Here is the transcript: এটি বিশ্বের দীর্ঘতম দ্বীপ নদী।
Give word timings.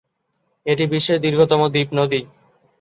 এটি 0.65 0.83
বিশ্বের 0.91 1.17
দীর্ঘতম 1.21 1.61
দ্বীপ 1.73 1.89
নদী। 1.93 2.21